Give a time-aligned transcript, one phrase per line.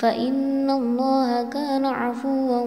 [0.00, 2.60] فإن الله كان عفوا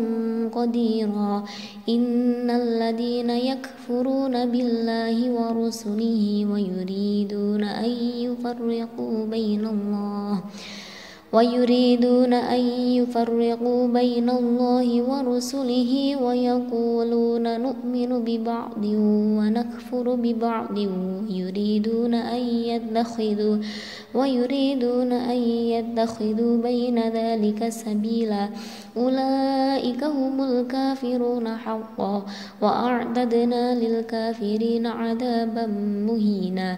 [0.54, 1.44] قديرا.
[1.90, 7.90] إن الذين يكفرون بالله ورسله ويريدون أن
[8.26, 10.44] يفرقوا بين الله
[11.34, 12.64] ويريدون أن
[12.98, 18.84] يفرقوا بين الله ورسله ويقولون نؤمن ببعض
[19.38, 20.78] ونكفر ببعض.
[21.30, 23.58] يريدون أن يتخذوا
[24.14, 25.40] ويريدون أن
[25.74, 28.50] يتخذوا بين ذلك سبيلا.
[28.98, 32.26] أولئك هم الكافرون حقا
[32.62, 35.66] وأعتدنا للكافرين عذابا
[36.08, 36.78] مهينا.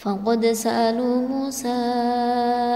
[0.00, 1.80] فقد سألوا موسى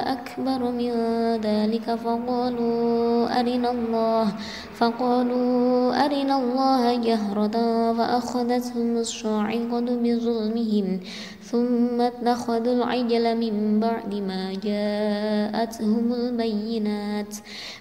[0.06, 0.92] أكبر من
[1.40, 4.26] ذلك فقالوا أرنا الله
[4.74, 7.56] فقالوا أرنا الله جهرة
[7.92, 11.00] فأخذتهم الصاعقة بظلمهم
[11.44, 17.34] ثم اتخذوا العجل من بعد ما جاءتهم البينات.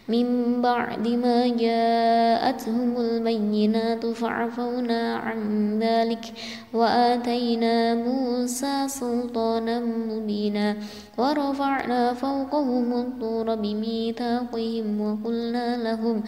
[0.08, 5.40] من بعد ما جاءتهم البينات فعفونا عن
[5.80, 6.26] ذلك
[6.74, 10.76] وآتينا موسى سلطانا مبينا
[11.18, 16.24] ورفعنا فوقهم الطور بميثاقهم وقلنا لهم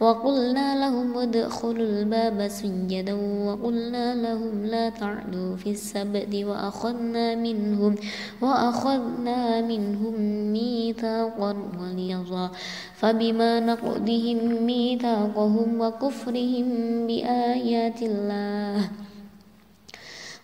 [0.00, 3.14] وقلنا لهم ادخلوا الباب سجدا
[3.46, 7.94] وقلنا لهم لا تعدوا في السبت وأخذنا منهم
[8.42, 10.14] وأخذنا منهم
[10.52, 12.50] ميثاقا غليظا
[13.00, 16.66] فبما نقضهم ميثاقهم وكفرهم
[17.06, 18.90] بآيات الله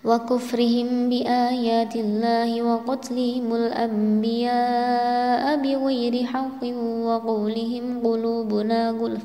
[0.05, 6.63] وكفرهم بآيات الله وقتلهم الأنبياء بغير حق
[7.09, 9.25] وقولهم قلوبنا غلف.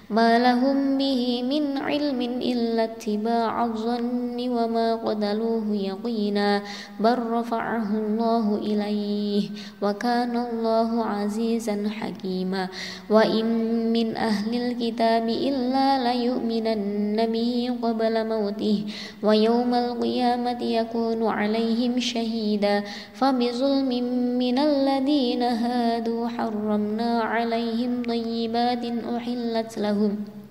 [0.11, 6.61] ما لهم به من علم إلا اتباع الظن وما قتلوه يقينا
[6.99, 9.43] بل رفعه الله إليه
[9.81, 12.67] وكان الله عزيزا حكيما
[13.09, 13.45] وإن
[13.93, 18.85] من أهل الكتاب إلا ليؤمنن به قبل موته
[19.23, 22.83] ويوم القيامة يكون عليهم شهيدا
[23.13, 23.89] فبظلم
[24.37, 28.85] من الذين هادوا حرمنا عليهم طيبات
[29.15, 30.41] أحلت لهم لهم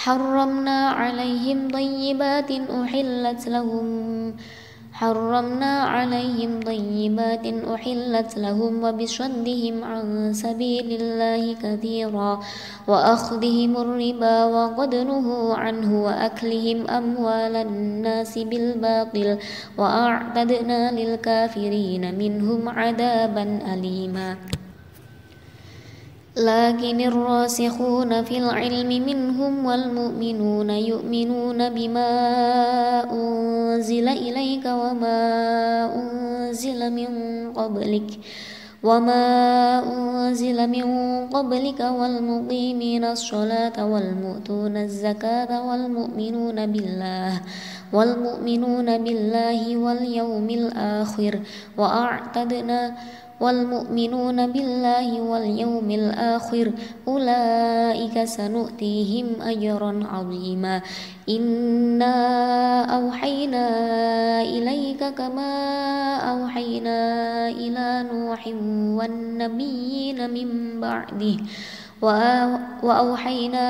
[0.00, 3.86] حرمنا عليهم طيبات أحلت لهم.
[4.92, 12.40] حرمنا عليهم طيبات أحلت لهم وبصدهم عن سبيل الله كثيرا.
[12.88, 19.38] وأخذهم الربا وقد نهوا عنه وأكلهم أموال الناس بالباطل.
[19.78, 23.44] وأعتدنا للكافرين منهم عذابا
[23.74, 24.59] أليما.
[26.36, 32.12] لكن الراسخون في العلم منهم والمؤمنون يؤمنون بما
[33.12, 35.20] أنزل إليك وما
[35.94, 37.10] أنزل من
[37.52, 38.10] قبلك
[38.82, 39.24] وما
[39.84, 40.86] أنزل من
[41.28, 47.40] قبلك والمقيمين الصلاة والمؤتون الزكاة والمؤمنون بالله
[47.92, 51.40] والمؤمنون بالله واليوم الآخر
[51.78, 52.94] وأعتدنا
[53.40, 56.72] والمؤمنون بالله واليوم الآخر
[57.08, 60.82] أولئك سنؤتيهم أجرا عظيما.
[61.28, 62.16] إنا
[62.84, 63.66] أوحينا
[64.42, 65.52] إليك كما
[66.16, 66.98] أوحينا
[67.48, 68.46] إلى نوح
[68.98, 71.36] والنبيين من بعده.
[72.02, 73.66] وأوحينا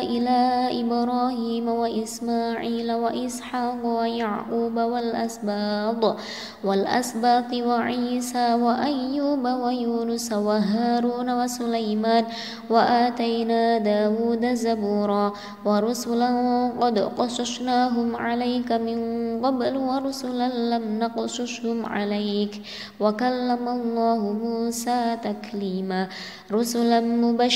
[0.00, 0.38] إلى
[0.80, 6.16] إبراهيم وإسماعيل وإسحاق ويعقوب والأسباط
[6.64, 12.24] والأسباط وعيسى وأيوب ويونس وهارون وسليمان
[12.70, 15.32] وآتينا داود زبورا
[15.64, 16.32] ورسلا
[16.80, 18.98] قد قصصناهم عليك من
[19.44, 22.62] قبل ورسلا لم نقصصهم عليك
[23.00, 26.08] وكلم الله موسى تكليما
[26.52, 27.00] رسلا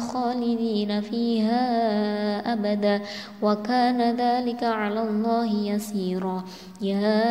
[0.00, 1.62] خالدين فيها
[2.52, 3.00] أبدا.
[3.42, 6.44] وكان ذلك على الله يسيرا.
[6.80, 7.22] يا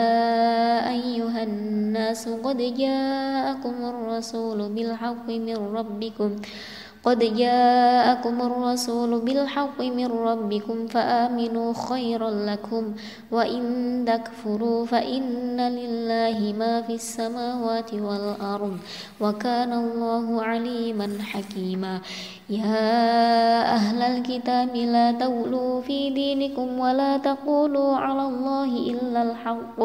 [0.90, 6.36] أيها الناس قد جاءكم الرسول بالحق من ربكم.
[7.04, 12.84] قد جاءكم الرسول بالحق من ربكم فآمنوا خيرا لكم
[13.32, 13.64] وإن
[14.08, 18.78] تكفروا فإن لله ما في السماوات والأرض
[19.22, 22.02] وكان الله عليما حكيما.
[22.50, 22.92] يا
[23.78, 29.80] أهل الكتاب لا تغلوا في دينكم ولا تقولوا على الله إلا الحق.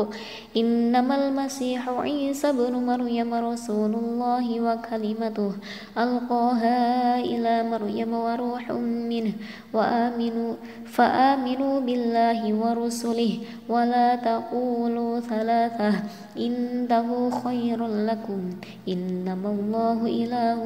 [0.57, 5.53] إنما المسيح عيسى بن مريم رسول الله وكلمته
[5.99, 8.65] ألقاها إلى مريم وروح
[9.11, 9.33] منه
[9.75, 10.53] وآمنوا
[10.87, 13.33] فآمنوا بالله ورسله
[13.69, 15.93] ولا تقولوا ثلاثة
[16.39, 17.09] إنه
[17.45, 18.41] خير لكم
[18.89, 20.61] إنما الله إله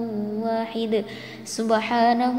[0.44, 0.92] واحد
[1.44, 2.36] سبحانه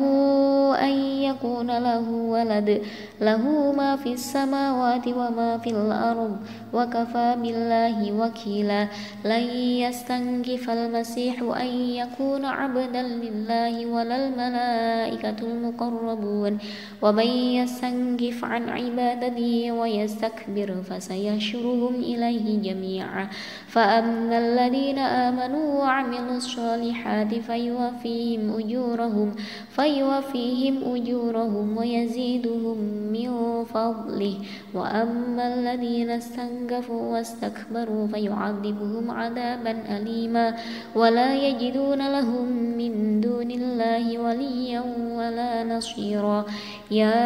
[0.75, 0.93] أن
[1.39, 2.81] يكون له ولد.
[3.21, 6.37] له ما في السماوات وما في الأرض.
[6.73, 8.87] وكفى بالله وكيلا.
[9.25, 9.45] لن
[9.87, 11.67] يستنكف المسيح أن
[12.03, 16.57] يكون عبدا لله ولا الملائكة المقربون.
[17.01, 23.27] ومن يستنكف عن عبادته ويستكبر فسيحشرهم إليه جميعا.
[23.67, 29.35] فأما الذين آمنوا وعملوا الصالحات فيوفيهم أجورهم
[29.69, 31.28] فيوفيهم أجورهم
[31.77, 32.77] ويزيدهم
[33.13, 33.29] من
[33.65, 34.35] فضله.
[34.73, 40.55] وأما الذين استنكفوا واستكبروا فيعذبهم عذابا أليما.
[40.95, 42.45] ولا يجدون لهم
[42.77, 44.83] من دون الله وليا
[45.17, 46.45] ولا نصيرا.
[46.91, 47.21] يا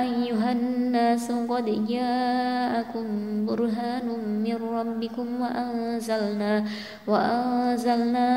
[0.00, 3.06] أيها الناس قد جاءكم
[3.46, 4.08] برهان
[4.44, 6.64] من ربكم وأنزلنا
[7.06, 8.28] وأنزلنا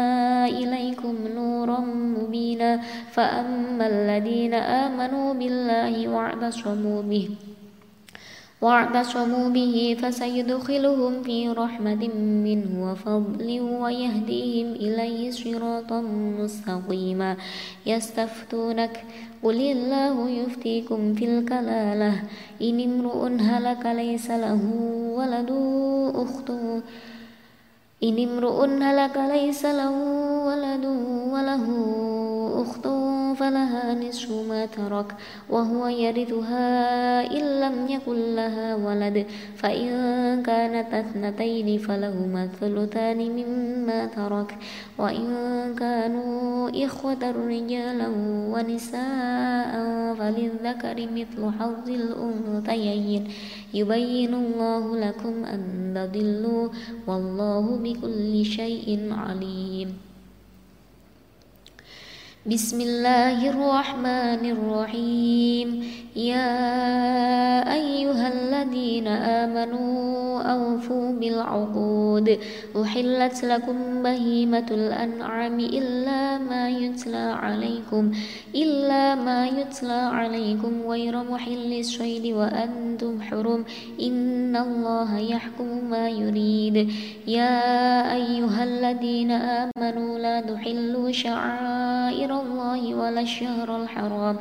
[0.45, 1.79] إليكم نورا
[2.19, 2.79] مبينا.
[3.11, 4.80] فأما الذين آمنوا
[5.33, 7.29] بالله واعتصموا به
[8.61, 12.07] واعتصموا به فسيدخلهم في رحمة
[12.45, 16.01] منه وفضل ويهديهم إليه صراطا
[16.41, 17.37] مستقيما.
[17.85, 19.05] يستفتونك
[19.43, 22.13] قل الله يفتيكم في الكلالة
[22.61, 24.61] إن امرؤ هلك ليس له
[25.17, 25.51] ولد
[26.15, 26.49] أخت
[28.03, 29.95] إن امرؤ هلك ليس له
[30.47, 30.85] ولد
[31.33, 31.65] وله
[32.61, 32.85] أخت
[33.41, 35.09] فلها نصف ما ترك
[35.49, 36.69] وهو يرثها
[37.25, 39.25] إن لم يكن لها ولد.
[39.57, 39.89] فإن
[40.45, 44.49] كانت اثنتين فلهما الثلثان مما ترك.
[44.97, 45.25] وإن
[45.73, 48.09] كانوا إخوة رجالا
[48.53, 49.71] ونساء
[50.19, 53.23] فللذكر مثل حظ الأنثيين.
[53.73, 55.61] يبين الله لكم أن
[55.97, 56.69] تضلوا
[57.07, 60.10] والله بكل شيء عليم.
[62.45, 65.67] بسم الله الرحمن الرحيم
[66.15, 66.49] يا
[67.73, 72.39] أيها الذين آمنوا أوفوا بالعقود
[72.81, 78.11] أحلت لكم بهيمة الأنعام إلا ما يتلى عليكم
[78.55, 83.65] إلا ما يتلى عليكم غير محل الصيد وأنتم حرم
[84.01, 86.91] إن الله يحكم ما يريد
[87.27, 87.57] يا
[88.13, 94.35] أيها الذين آمنوا لا تحلوا شعائر الله ولا الشهر الحرام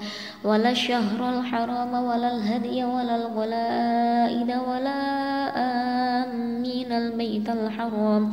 [0.44, 5.00] ولا الشهر الحرام ولا الهدي ولا الغلائد ولا
[6.24, 8.32] آمين البيت الحرام.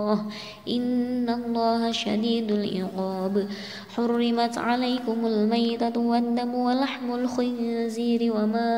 [0.67, 3.47] إن الله شديد العقاب.
[3.95, 8.69] حرمت عليكم الميتة والدم ولحم الخنزير وما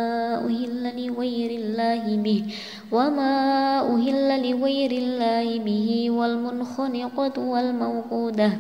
[0.46, 2.44] أهل لغير الله به
[2.92, 3.34] وما
[3.96, 8.52] أهل لغير الله به والمنخنقة والموقودة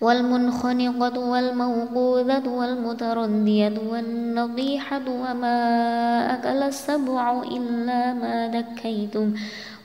[0.00, 5.58] والمنخنقة والموقوذة والمتردية والنضيحة وما
[6.34, 9.34] أكل السبع إلا ما دكيتم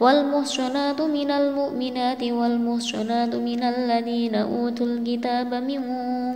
[0.00, 5.80] والمحصنات من المؤمنات والمحصنات من الذين أوتوا الكتاب من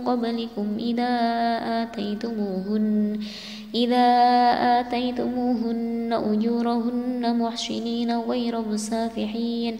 [0.05, 1.13] قبلكم إذا
[1.83, 3.19] آتيتموهن
[3.75, 4.07] إذا
[4.79, 9.79] آتيتموهن أجورهن محسنين غير مسافحين.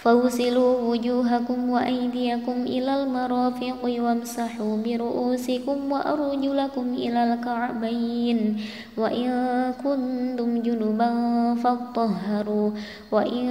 [0.00, 8.38] فاغسلوا وجوهكم وأيديكم إلى المرافق وامسحوا برؤوسكم وأرجلكم إلى الكعبين.
[8.96, 9.28] وإن
[9.84, 11.10] كنتم جنبا
[11.54, 12.70] فاطهروا.
[13.12, 13.44] وإن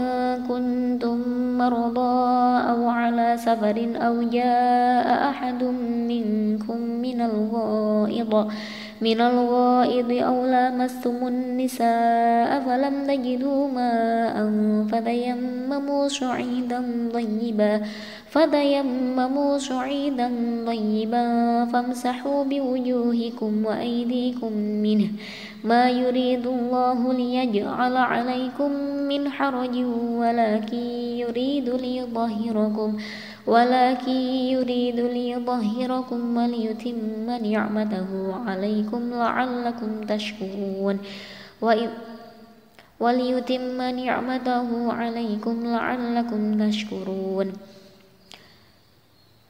[0.49, 1.17] كنتم
[1.57, 2.17] مرضى
[2.71, 5.63] أو على سفر أو جاء أحد
[6.09, 8.33] منكم من الغائط
[9.01, 14.35] من الغائض أو لامستم النساء فلم تجدوا ماء
[14.91, 17.81] فتيمموا صعيدا طيبا
[18.29, 20.31] فتيمموا صعيدا
[20.67, 21.25] طيبا
[21.65, 25.09] فامسحوا بوجوهكم وأيديكم منه.
[25.63, 28.71] ما يريد الله ليجعل عليكم
[29.09, 29.75] من حرج
[30.21, 30.83] ولكن
[31.23, 32.97] يريد ليظهركم
[33.53, 34.17] ولكن
[34.53, 36.97] يريد ليظهركم وليتم
[37.47, 38.09] نعمته
[38.47, 40.97] عليكم لعلكم تشكرون.
[42.99, 47.47] وليتم نعمته عليكم لعلكم تشكرون.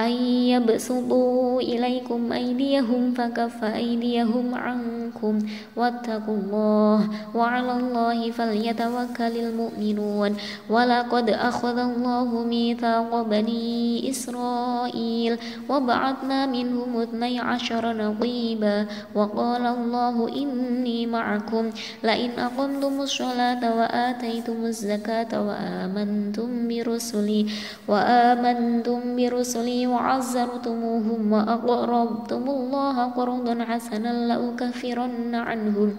[0.00, 0.10] أن
[0.52, 5.38] يبسطوا إليكم أيديهم فكف أيديهم عنكم
[5.76, 6.98] واتقوا الله
[7.34, 10.36] وعلى الله فليتوكل المؤمنون.
[10.70, 15.38] ولقد أخذ الله ميثاق بني إسرائيل
[15.68, 21.64] وبعثنا منهم اثني عشر نقيبا وقال الله إني معكم.
[22.04, 27.46] لئن أقمتم الصلاة وآتيتم الزكاة وآمنتم برسلي
[27.88, 35.90] وآمنتم برسلي وعزرتموهم وأقرضتم الله قرضا حسنا لأكفرن عنهم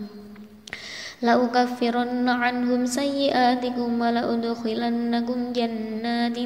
[1.22, 6.38] لأكفرن عنهم سيئاتكم ولأدخلنكم جنات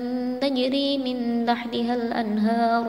[0.42, 2.84] تجري من تحتها الأنهار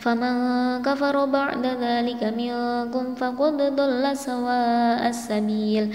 [0.00, 0.34] فمن
[0.82, 5.94] كفر بعد ذلك منكم فقد ضل سواء السبيل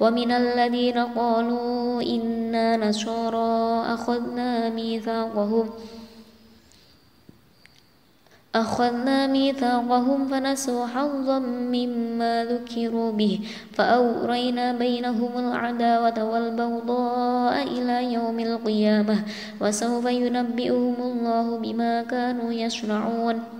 [0.00, 5.70] ومن الذين قالوا إنا نصارى أخذنا ميثاقهم
[8.54, 13.40] أخذنا ميثاقهم فنسوا حظا مما ذكروا به
[13.72, 19.16] فأورينا بينهم العداوة والبغضاء إلى يوم القيامة
[19.60, 23.59] وسوف ينبئهم الله بما كانوا يصنعون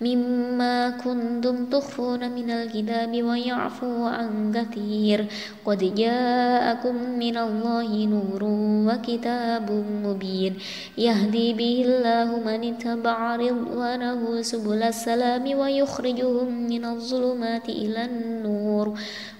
[0.00, 5.26] مما كنتم تخفون من الكتاب ويعفو عن كثير.
[5.66, 8.42] قد جاءكم من الله نور
[8.88, 10.54] وكتاب مبين.
[10.98, 18.86] يهدي به الله من اتبع رضوانه سبل السلام ويخرجهم من الظلمات إلى النور.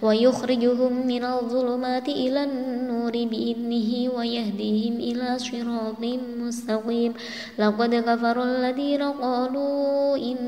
[0.02, 6.02] ويخرجهم من الظلمات إلى النور بإذنه ويهديهم إلى صراط
[6.42, 7.12] مستقيم.
[7.58, 10.47] لقد كفر الذين قالوا إن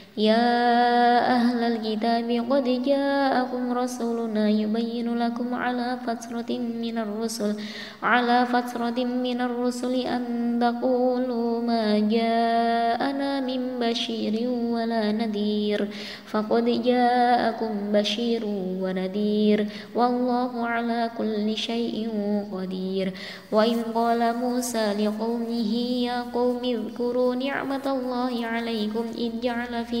[0.17, 0.43] يا
[1.35, 7.55] أهل الكتاب قد جاءكم رسولنا يبين لكم على فترة من الرسل
[8.03, 10.23] على فترة من الرسل أن
[10.61, 15.87] تقولوا ما جاءنا من بشير ولا نذير
[16.25, 18.43] فقد جاءكم بشير
[18.81, 22.09] ونذير والله على كل شيء
[22.53, 23.13] قدير.
[23.51, 25.73] وإذ قال موسى لقومه
[26.07, 30.00] يا قوم اذكروا نعمة الله عليكم إذ جعل في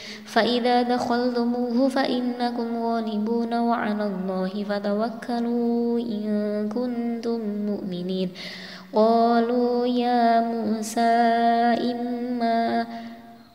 [0.31, 6.25] فإذا دخلتموه فإنكم غالبون وعلى الله فتوكلوا إن
[6.71, 7.39] كنتم
[7.69, 8.29] مؤمنين.
[8.93, 11.15] قالوا يا موسى
[11.91, 12.85] إما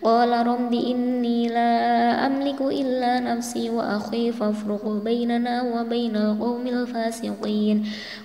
[0.00, 1.72] قال رب إني لا
[2.26, 7.76] أملك إلا نفسي وأخي فافرق بيننا وبين القوم الفاسقين.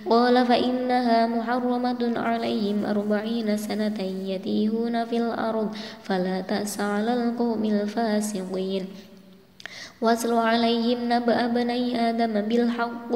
[0.09, 5.69] قال فإنها محرمة عليهم أربعين سنة يتيهون في الأرض
[6.03, 8.85] فلا تأس على القوم الفاسقين.
[10.01, 13.11] واتل عليهم نبأ بني آدم بالحق.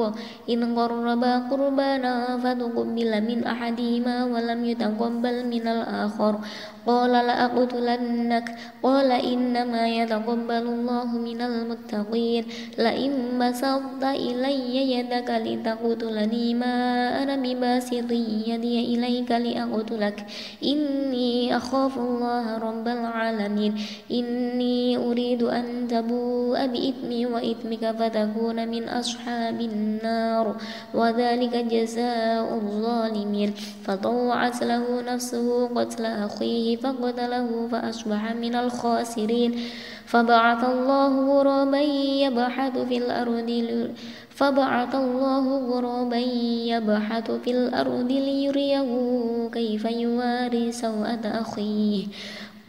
[0.50, 6.34] إن قربا قربانا فتقبل من أحدهما ولم يتقبل من الآخر.
[6.86, 8.56] قال لأقتلنك.
[8.82, 12.44] قال إنما يتقبل الله من المتقين.
[12.78, 16.76] لئن بسطت إلي يدك لتقتلني ما
[17.22, 18.10] أنا بباسط
[18.46, 20.26] يدي إليك لأقتلك.
[20.64, 23.72] إني أخاف الله رب العالمين.
[24.10, 30.56] إني أريد أن تبوء بإثمي وإثمك فتكون من أصحاب النار.
[30.94, 33.50] وذلك جزاء الظالمين.
[33.84, 39.52] فطوعت له نفسه قتل أخيه فقتله فأصبح من الخاسرين.
[40.10, 41.80] فبعث الله غرابا
[42.26, 43.50] يبحث في الأرض
[44.30, 46.22] فبعث الله غرابا
[46.74, 48.90] يبحث في الأرض ليريه
[49.52, 52.06] كيف يواري سوءة أخيه.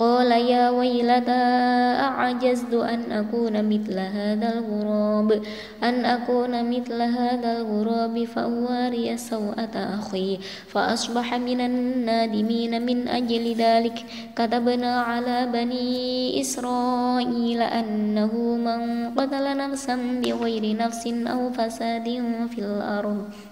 [0.02, 1.44] قال يا ويلتى
[2.10, 5.30] أعجزت أن أكون مثل هذا الغراب؟
[5.84, 10.40] أن أكون مثل هذا الغراب فأواري سوءة أخي
[10.74, 13.98] فأصبح من النادمين من أجل ذلك.
[14.36, 18.82] كتبنا على بني إسرائيل أنه من
[19.14, 22.08] قتل نفسا بغير نفس أو فساد
[22.50, 23.51] في الأرض.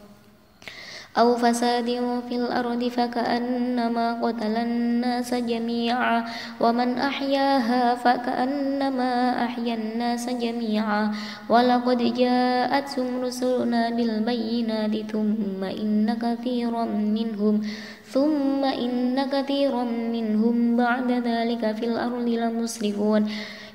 [1.17, 1.86] أو فساد
[2.30, 6.26] في الأرض فكأنما قتل الناس جميعا
[6.62, 11.12] ومن أحياها فكأنما أحيا الناس جميعا.
[11.50, 17.62] ولقد جاءتهم رسلنا بالبينات ثم إن كثيرا منهم
[18.06, 23.22] ثم إن كثيرا منهم بعد ذلك في الأرض لمسرفون.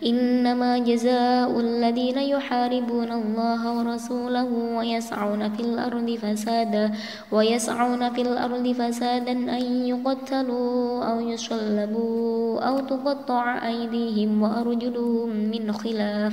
[0.05, 6.93] إنما جزاء الذين يحاربون الله ورسوله ويسعون في الأرض فسادا
[7.33, 16.33] ويسعون في الأرض فسادا أن يقتلوا أو يصلبوا أو تقطع أيديهم وأرجلهم من خلاف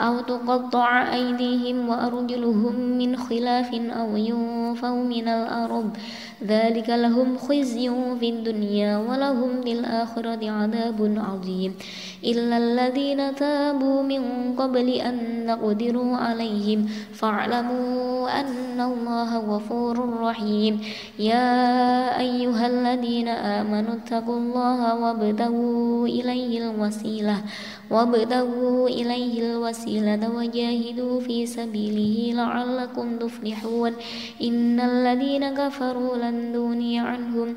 [0.00, 5.96] أو تقطع أيديهم وأرجلهم من خلاف أو ينفوا من الأرض.
[6.46, 11.74] ذلك لهم خزي في الدنيا ولهم في الآخرة عذاب عظيم.
[12.24, 14.22] إلا الذين تابوا من
[14.56, 20.80] قبل أن نقدروا عليهم فاعلموا أن الله غفور رحيم.
[21.18, 21.54] يا
[22.20, 27.36] أيها الذين آمنوا اتقوا الله وابتغوا إليه الوسيلة.
[27.90, 33.92] وابتغوا إليه الوسيلة وجاهدوا في سبيله لعلكم تفلحون.
[34.42, 37.48] إن الذين كفروا لن دوني عنهم.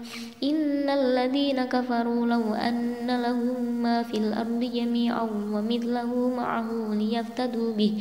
[0.43, 7.93] إن الذين كفروا لو أن لهم ما في الأرض جميعا ومثله معه ليفتدوا به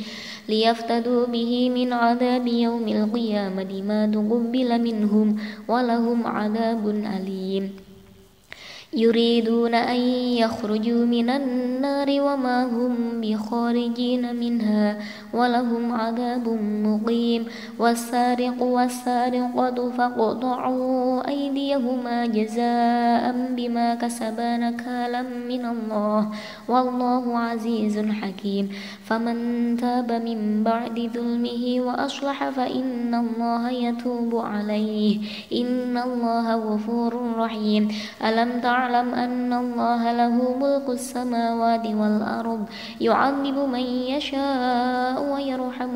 [0.49, 5.27] ليفتدوا به من عذاب يوم القيامة ما تقبل منهم
[5.67, 7.88] ولهم عذاب أليم.
[8.93, 9.99] يريدون أن
[10.41, 14.97] يخرجوا من النار وما هم بخارجين منها
[15.33, 16.47] ولهم عذاب
[16.85, 17.45] مقيم.
[17.79, 26.29] والسارق والسارقة فاقطعوا أيديهما جزاء بما كسبا نكالا من الله
[26.67, 28.69] والله عزيز حكيم.
[29.05, 29.37] فمن
[29.77, 35.17] تاب من بعد ظلمه وأصلح فإن الله يتوب عليه.
[35.53, 37.87] إن الله غفور رحيم.
[38.25, 42.61] ألم تعلم واعلم أن الله له ملك السماوات والأرض.
[43.01, 45.93] يعذب من يشاء ويرحم.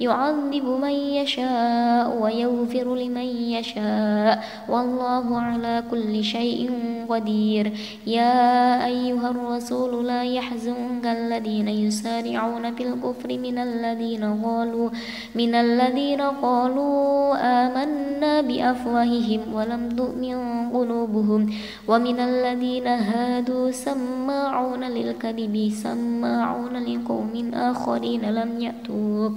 [0.00, 4.44] يعذب من يشاء ويغفر لمن يشاء.
[4.68, 6.70] والله على كل شيء
[7.08, 7.72] قدير.
[8.06, 14.88] يا أيها الرسول لا يحزنك الذين يسارعون في الكفر من الذين قالوا
[15.34, 18.11] من الذين قالوا آمنا
[18.48, 20.36] بأفواههم ولم تؤمن
[20.70, 21.40] قلوبهم.
[21.88, 29.36] ومن الذين هادوا سماعون للكذب سماعون لقوم آخرين لم يأتوك.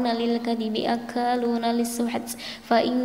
[0.07, 2.29] للكذب أكالون للسحت
[2.63, 2.95] فإن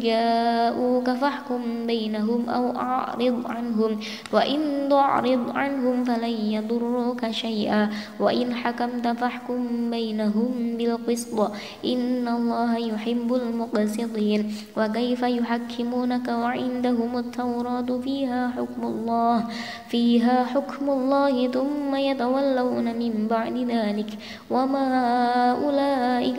[0.00, 4.00] جاءوك فاحكم بينهم أو أعرض عنهم
[4.32, 7.90] وإن تعرض عنهم فلن يضروك شيئا
[8.20, 11.52] وإن حكمت فاحكم بينهم بالقسط
[11.84, 14.40] إن الله يحب المقسطين.
[14.76, 19.44] وكيف يحكمونك وعندهم التوراة؟ فيها حكم الله
[19.88, 24.10] فيها حكم الله ثم يتولون من بعد ذلك.
[24.50, 24.86] وما
[25.64, 26.38] أولئك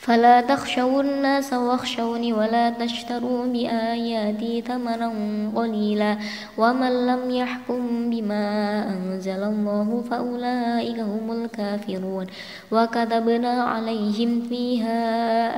[0.00, 5.12] فلا تخشوا الناس واخشوني ولا تشتروا بآياتي ثمنا
[5.56, 6.18] قليلا
[6.58, 8.44] ومن لم يحكم بما
[8.88, 12.26] أنزل الله فأولئك هم الكافرون
[12.72, 15.00] وكتبنا عليهم فيها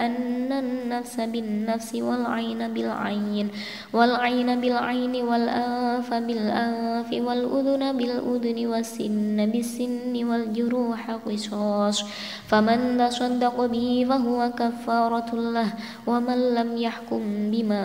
[0.06, 3.48] أن النفس بالنفس والعين بالعين
[3.92, 12.04] والعين بالعين والأنف بالأنف والأذن بالأذن والسن بالسن والجروح قصاص
[12.48, 15.68] فمن تصدق به فهو كفارة له
[16.06, 17.84] ومن لم يحكم بما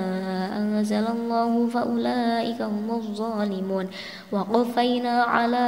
[0.58, 3.86] أنزل الله فأولئك هم الظالمون.
[4.32, 5.66] وقفينا على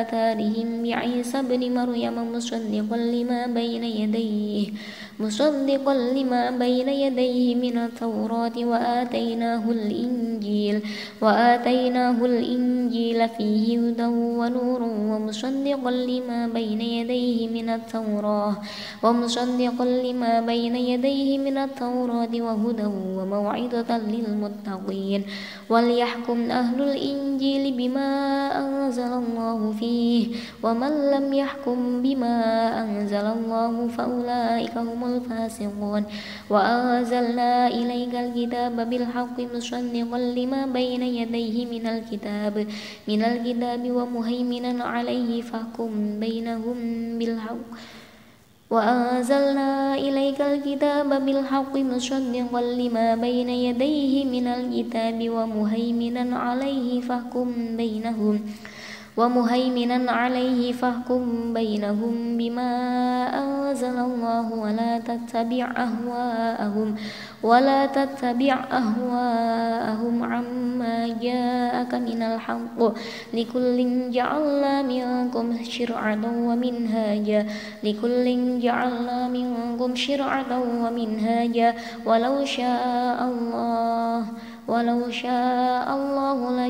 [0.00, 4.68] آثارهم بعيسى بن مريم مصدقا لما بين يديه.
[5.20, 10.82] مصدقا لما بين يديه من التوراة وآتيناه الإنجيل
[11.22, 14.06] وآتيناه الإنجيل فيه هدى
[14.40, 18.56] ونور ومصدقا لما بين يديه من التوراة
[19.02, 25.22] ومصدقا لما بين يديه من التوراة وهدى وموعظة للمتقين.
[25.70, 28.08] وليحكم أهل الإنجيل بما
[28.58, 32.36] أنزل الله فيه ومن لم يحكم بما
[32.82, 36.02] أنزل الله فأولئك هم الفاسقون.
[36.50, 42.66] وأنزلنا إليك الكتاب بالحق مصدقا لما بين يديه من الكتاب
[43.08, 46.78] من الكتاب ومهيمنا عليه فاحكم بينهم
[47.18, 47.68] بالحق.
[48.70, 58.36] وأنزلنا إليك الكتاب بالحق مصدقا لما بين يديه من الكتاب ومهيمنا عليه فاحكم بينهم.
[59.16, 62.70] ومهيمنا عليه فاحكم بينهم بما
[63.42, 66.94] أنزل الله ولا تتبع أهواءهم
[67.42, 72.78] ولا تتبع أهواءهم عما جاءك من الحق
[73.34, 73.76] لكل
[74.10, 77.46] جعلنا منكم شرعة ومنهاجا
[77.84, 78.26] لكل
[78.60, 81.74] جعلنا منكم شرعة ومنهاجا
[82.06, 84.24] ولو شاء الله
[84.68, 85.43] ولو شاء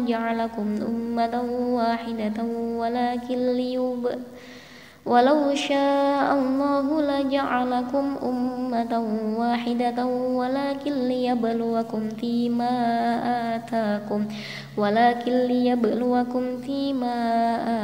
[0.05, 1.35] الله لجعلكم أمة
[1.73, 2.39] واحدة
[2.77, 4.05] ولكن ليب
[5.07, 8.93] ولو شاء الله لجعلكم أمة
[9.39, 12.75] واحدة ولكن ليبلوكم فيما
[13.57, 14.21] آتاكم
[14.77, 17.17] ولكن ليبلوكم فيما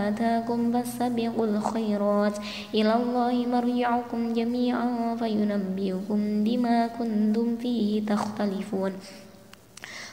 [0.08, 2.36] آتاكم فاستبقوا الخيرات.
[2.74, 8.92] إلى الله مرجعكم جميعا فينبئكم بما كنتم فيه تختلفون.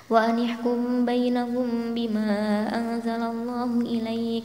[0.09, 2.31] وأن يحكم بينهم بما
[2.75, 4.43] أنزل الله إليك.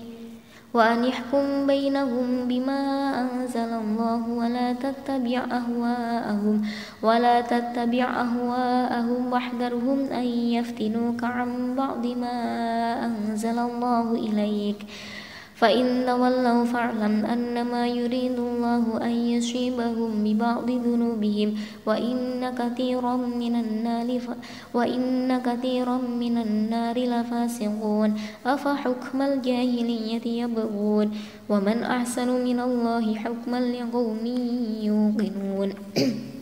[0.75, 2.81] وأن يحكم بينهم بما
[3.21, 6.63] أنزل الله ولا تتبع أهواءهم
[7.03, 10.25] ولا تتبع أهواءهم واحذرهم أن
[10.57, 12.37] يفتنوك عن بعض ما
[13.07, 14.81] أنزل الله إليك.
[15.63, 21.55] فإن تولوا فاعلم أنما يريد الله أن يصيبهم ببعض ذنوبهم
[21.87, 24.27] وإن كثيرا من النار ف...
[24.75, 28.11] وإن كثيرا من النار لفاسقون.
[28.47, 31.07] أفحكم الجاهلية يبغون؟
[31.49, 34.27] ومن أحسن من الله حكما لقوم
[34.83, 35.71] يوقنون.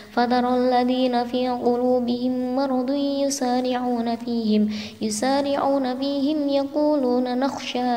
[0.11, 4.69] فترى الذين في قلوبهم مرض يسارعون فيهم
[5.01, 7.91] يسارعون فيهم يقولون نخشى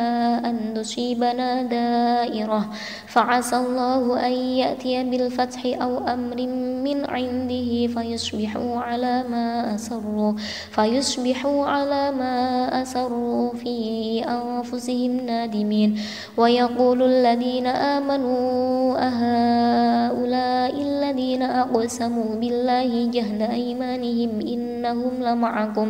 [0.45, 2.71] أن تصيبنا دائرة.
[3.07, 6.39] فعسى الله أن يأتي بالفتح أو أمر
[6.87, 10.33] من عنده فيصبحوا على ما أسروا
[10.71, 12.35] فيصبحوا على ما
[12.83, 13.75] أسروا في
[14.29, 16.01] أنفسهم نادمين.
[16.37, 22.04] ويقول الذين آمنوا أهؤلاء الذين أقسموا
[22.40, 25.88] بالله جهد أيمانهم إنهم لمعكم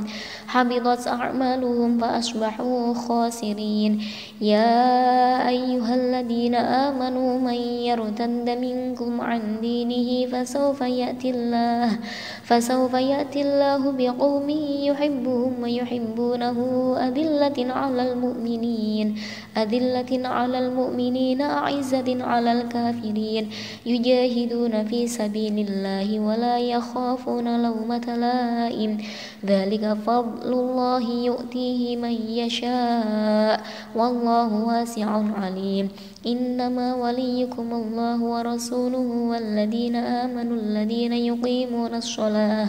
[0.54, 3.92] حبطت أعمالهم فأصبحوا خاسرين.
[4.40, 7.58] يا أيها الذين آمنوا من
[7.90, 11.88] يرتد منكم عن دينه فسوف يأتي الله
[12.46, 14.48] فسوف يأتي الله بقوم
[14.88, 16.58] يحبهم ويحبونه.
[17.08, 19.06] أذلة على المؤمنين
[19.56, 23.44] أذلة على المؤمنين أعزة على الكافرين.
[23.86, 28.92] يجاهدون في سبيل الله ولا يخافون لومة لائم.
[29.44, 33.60] ذلك فضل الله يؤتيه من يشاء
[33.96, 35.08] والله واسع
[35.40, 35.88] عليم.
[36.26, 42.68] إنما وليكم الله ورسوله والذين آمنوا الذين يقيمون الصلاة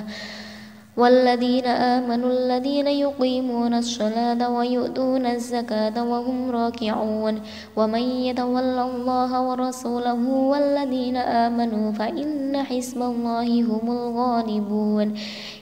[0.95, 7.35] والذين آمنوا الذين يقيمون الصلاة ويؤتون الزكاة وهم راكعون.
[7.75, 15.07] ومن يتول الله ورسوله والذين آمنوا فإن حزب الله هم الغالبون.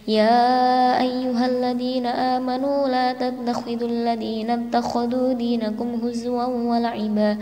[0.08, 7.38] يا أيها الذين آمنوا لا تتخذوا الذين اتخذوا دينكم هزوا ولعبا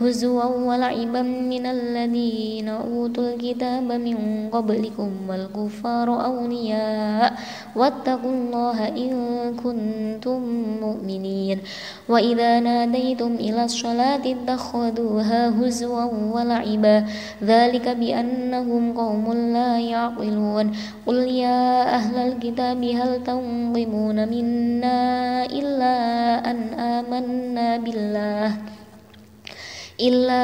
[0.00, 7.32] هزوا ولعبا من الذين أوتوا الكتاب من قبلكم والكفار أولياء.
[7.76, 9.10] واتقوا الله إن
[9.64, 10.40] كنتم
[10.80, 11.58] مؤمنين.
[12.08, 16.04] وإذا ناديتم إلى الصلاة اتخذوها هزوا
[16.34, 17.04] ولعبا.
[17.42, 20.66] ذلك بأنهم قوم لا يعقلون.
[21.06, 25.00] قل يا أهل الكتاب هل تنظمون منا
[25.44, 25.96] إلا
[26.50, 28.73] أن آمنا بالله؟
[30.00, 30.42] إلا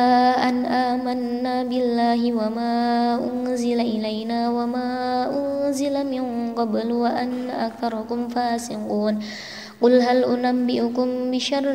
[0.49, 2.75] أن آمنا بالله وما
[3.19, 4.91] أنزل إلينا وما
[5.27, 9.15] أنزل من قبل وأن أكثركم فاسقون.
[9.83, 11.75] قل هل أنبئكم بشر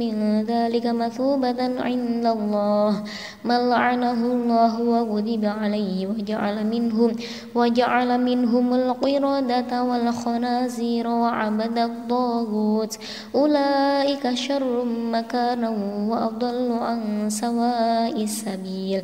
[0.00, 3.02] من ذلك مثوبة عند الله
[3.44, 7.10] من لعنه الله وغضب عليه وجعل منهم
[7.54, 12.98] وجعل منهم القردة والخنازير وعبد الطاغوت
[13.34, 15.70] أولئك شر مكانا
[16.10, 19.02] وأضل عن سواء السبيل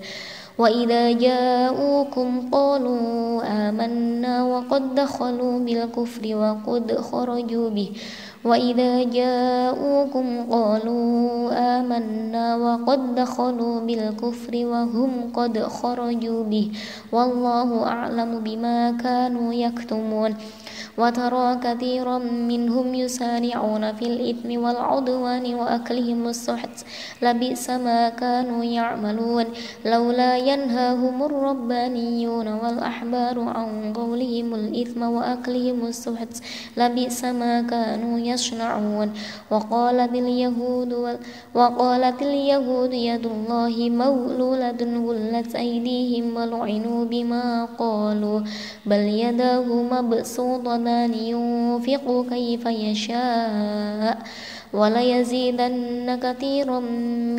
[0.58, 7.90] وإذا جاءوكم قالوا آمنا وقد دخلوا بالكفر وقد خرجوا به
[8.44, 16.66] وإذا جاءوكم قالوا آمنا وقد دخلوا بالكفر وهم قد خرجوا به.
[17.12, 20.34] والله أعلم بما كانوا يكتمون.
[20.98, 26.76] وترى كثيرا منهم يسارعون في الإثم والعدوان وأكلهم السحت.
[27.22, 29.44] لبئس ما كانوا يعملون.
[29.84, 36.34] لولا ينهاهم الربانيون والأحبار عن قولهم الإثم وأكلهم السحت
[36.76, 39.12] لبئس ما كانوا يصنعون.
[39.50, 41.18] وقالت اليهود
[41.54, 48.40] وقالت اليهود يد الله مولولة غلت أيديهم ولعنوا بما قالوا
[48.86, 54.18] بل يداه مبسوطة الرحمن ينفق كيف يشاء
[54.72, 56.80] وليزيدن كثيرا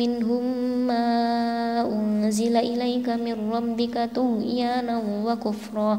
[0.00, 0.44] منهم
[0.86, 1.08] ما
[1.92, 5.98] أنزل إليك من ربك طغيانا وكفرا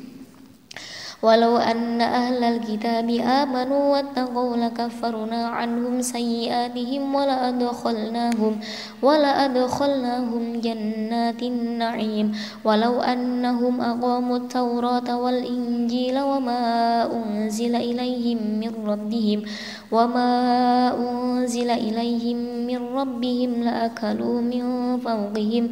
[1.21, 8.59] ولو أن أهل الكتاب آمنوا واتقوا لكفرنا عنهم سيئاتهم ولأدخلناهم
[9.01, 12.31] ولأدخلناهم جنات النعيم.
[12.65, 16.63] ولو أنهم أقاموا التوراة والإنجيل وما
[17.13, 19.39] أنزل إليهم من ربهم
[19.91, 20.31] وما
[20.97, 24.63] أنزل إليهم من ربهم لأكلوا من
[24.99, 25.71] فوقهم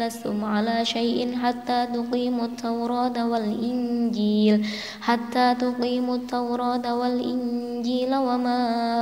[0.01, 4.65] لستم على شيء حتى تقيموا التوراة والإنجيل
[5.01, 8.59] حتى تقيموا التوراة والإنجيل وما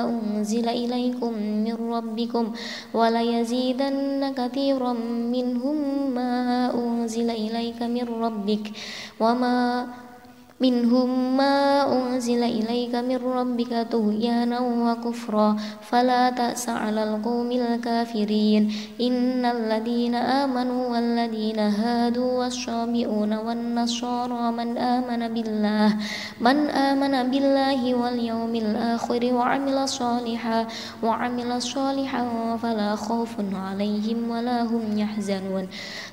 [0.10, 1.34] أنزل إليكم
[1.66, 2.46] من ربكم
[2.94, 4.94] وليزيدن كثيرا
[5.36, 5.78] منهم
[6.16, 6.34] ما
[6.76, 8.66] أنزل إليك من ربك
[9.20, 9.88] وما
[10.60, 15.56] منهم ما أنزل إليك من ربك طغيانا وكفرا.
[15.82, 18.72] فلا تأس على القوم الكافرين.
[19.02, 25.90] إن الذين آمنوا والذين هادوا والشامئون والنصارى من آمن بالله
[26.42, 30.68] من آمن بالله واليوم الآخر وعمل صالحا
[31.04, 32.24] وعمل صالحا
[32.62, 35.68] فلا خوف عليهم ولا هم يحزنون.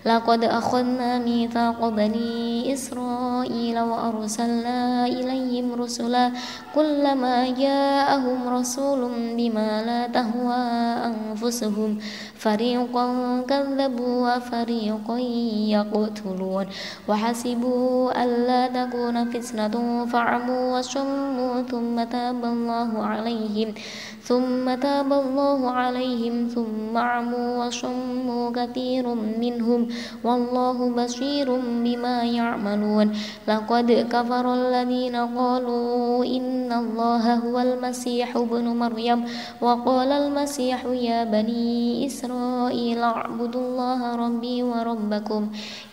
[0.06, 6.32] لقد أخذنا ميثاق بني إسرائيل وأرسلنا أرسلنا إليهم رسلا
[6.74, 9.00] كلما جاءهم رسول
[9.36, 10.62] بما لا تهوى
[11.08, 11.98] أنفسهم
[12.36, 13.06] فريقا
[13.48, 15.18] كذبوا وفريقا
[15.76, 16.66] يقتلون
[17.08, 19.74] وحسبوا ألا تكون فتنة
[20.04, 23.68] فعموا وصموا ثم تاب الله عليهم
[24.26, 29.80] ثم تاب الله عليهم ثم عموا وصموا كثير منهم.
[30.26, 31.48] والله بصير
[31.84, 33.06] بما يعملون.
[33.48, 39.20] لقد كفر الذين قالوا إن الله هو المسيح ابن مريم.
[39.60, 45.42] وقال المسيح يا بني إسرائيل اعبدوا الله ربي وربكم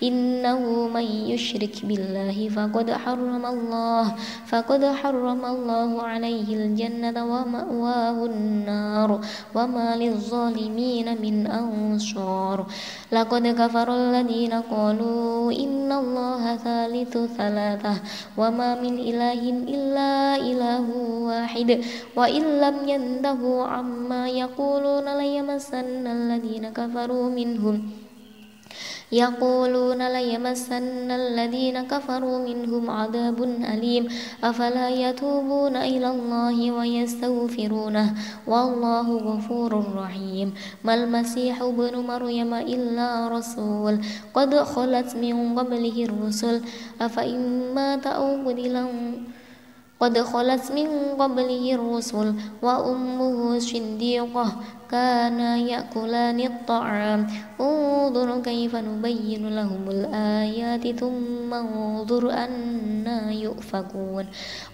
[0.03, 4.15] إنه من يشرك بالله فقد حرم الله
[4.45, 9.19] فقد حرم الله عليه الجنة ومأواه النار
[9.55, 12.65] وما للظالمين من أنصار.
[13.11, 17.93] لقد كفر الذين قالوا إن الله ثالث ثلاثة
[18.37, 20.87] وما من إله إلا إله
[21.29, 21.69] واحد
[22.15, 28.02] وإن لم ينتهوا عما يقولون ليمسن الذين كفروا منهم.
[29.13, 34.07] يقولون ليمسن الذين كفروا منهم عذاب أليم
[34.43, 38.07] أفلا يتوبون إلى الله ويستغفرونه
[38.47, 40.53] والله غفور رحيم
[40.83, 43.95] ما المسيح ابن مريم إلا رسول
[44.33, 46.61] قد خلت من قبله الرسل
[47.01, 47.39] أفإن
[47.75, 48.75] مات أو قتل
[50.03, 52.27] قد خلت من قبله الرسل
[52.61, 54.47] وأمه صديقة
[54.91, 57.27] كانا يأكلان الطعام.
[57.61, 64.25] انظر كيف نبين لهم الآيات ثم انظر أنا يؤفكون.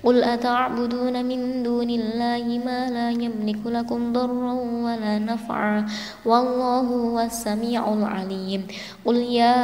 [0.04, 4.54] قل أتعبدون من دون الله ما لا يملك لكم ضرا
[4.86, 5.86] ولا نفعا
[6.26, 8.62] والله هو السميع العليم.
[9.06, 9.56] قل يا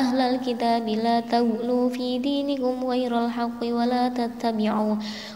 [0.00, 4.93] أهل الكتاب لا تغلوا في دينكم غير الحق ولا تتبعوا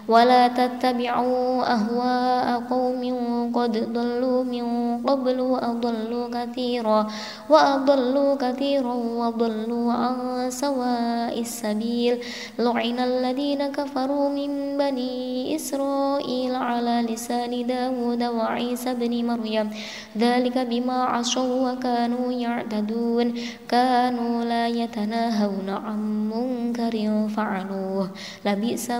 [0.09, 3.02] ولا تتبعوا أهواء قوم
[3.54, 4.66] قد ضلوا من
[5.04, 7.06] قبل وأضلوا كثيرا
[7.50, 10.16] وأضلوا كثيرا وضلوا عن
[10.50, 12.18] سواء السبيل.
[12.59, 19.70] لعن الذين كفروا من بني إسرائيل على لسان داود وعيسى بن مريم.
[20.18, 23.34] ذلك بما عصوا وكانوا يعتدون.
[23.68, 26.00] كانوا لا يتناهون عن
[26.32, 26.94] منكر
[27.36, 28.11] فعلوه.
[28.44, 28.90] لبئس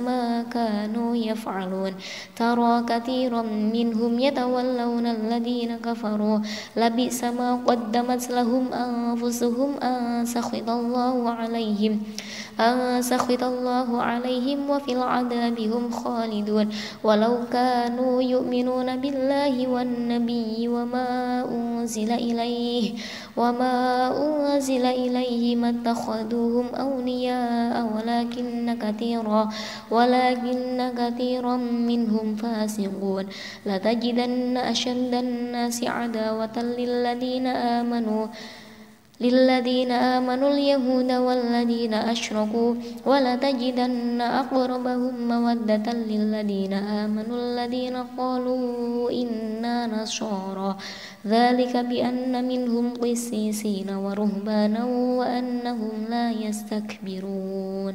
[0.43, 1.93] كانوا يفعلون.
[2.37, 6.39] ترى كثيرا منهم يتولون الذين كفروا.
[6.77, 12.03] لبئس ما قدمت لهم أنفسهم أن سخط الله عليهم.
[12.61, 16.67] أن سخط الله عليهم وفي العذاب هم خالدون.
[17.05, 21.09] ولو كانوا يؤمنون بالله والنبي وما
[21.51, 22.93] أنزل إليه
[23.37, 23.77] وما
[24.27, 29.49] أنزل إليه ما اتخذوهم أولياء ولكن كثيرا
[29.91, 33.25] ولكن كثيرا منهم فاسقون.
[33.67, 38.27] لتجدن أشد الناس عداوة للذين آمنوا
[39.21, 42.75] للذين آمنوا اليهود والذين أشركوا
[43.07, 50.77] ولتجدن أقربهم مودة للذين آمنوا الذين قالوا إنا نصارى.
[51.27, 57.95] ذلك بأن منهم قسيسين ورهبانا وأنهم لا يستكبرون.